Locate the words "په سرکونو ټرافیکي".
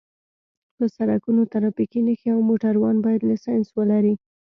0.75-1.99